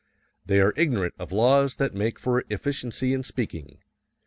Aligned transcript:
They 0.47 0.59
are 0.61 0.73
ignorant 0.75 1.13
of 1.19 1.31
laws 1.31 1.75
that 1.75 1.93
make 1.93 2.17
for 2.17 2.43
efficiency 2.49 3.13
in 3.13 3.21
speaking. 3.21 3.77